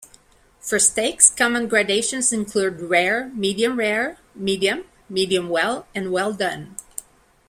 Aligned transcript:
For 0.59 0.79
steaks, 0.79 1.29
common 1.29 1.67
gradations 1.67 2.33
include 2.33 2.81
"rare", 2.81 3.29
"medium 3.35 3.77
rare", 3.77 4.17
"medium", 4.33 4.85
"medium 5.07 5.47
well" 5.47 5.85
and 5.93 6.11
"well 6.11 6.33
done". 6.33 6.75